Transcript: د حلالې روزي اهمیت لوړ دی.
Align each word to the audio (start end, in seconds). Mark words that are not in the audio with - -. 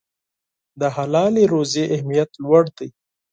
د 0.79 0.81
حلالې 0.95 1.43
روزي 1.53 1.83
اهمیت 1.95 2.29
لوړ 2.43 2.63
دی. 2.77 2.89